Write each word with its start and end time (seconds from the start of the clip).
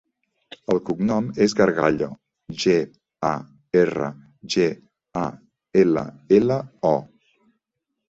El 0.75 0.79
cognom 0.87 1.27
és 1.45 1.53
Gargallo: 1.59 2.07
ge, 2.65 2.75
a, 3.35 3.35
erra, 3.85 4.11
ge, 4.57 4.69
a, 5.29 5.29
ela, 5.87 6.09
ela, 6.43 6.63
o. 6.97 6.99